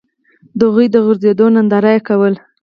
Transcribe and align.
د 0.57 0.59
هغوی 0.67 0.87
د 0.91 0.95
غورځېدو 1.05 1.45
ننداره 1.55 1.91
یې 1.95 2.01
کوله. 2.07 2.39